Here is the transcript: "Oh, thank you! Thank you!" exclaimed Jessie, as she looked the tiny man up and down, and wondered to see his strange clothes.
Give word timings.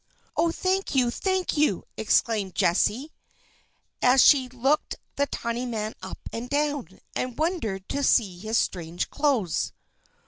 "Oh, 0.35 0.51
thank 0.51 0.95
you! 0.95 1.11
Thank 1.11 1.55
you!" 1.55 1.83
exclaimed 1.95 2.55
Jessie, 2.55 3.11
as 4.01 4.23
she 4.25 4.49
looked 4.49 4.95
the 5.15 5.27
tiny 5.27 5.67
man 5.67 5.93
up 6.01 6.17
and 6.33 6.49
down, 6.49 6.87
and 7.15 7.37
wondered 7.37 7.87
to 7.89 8.01
see 8.01 8.39
his 8.39 8.57
strange 8.57 9.11
clothes. 9.11 9.73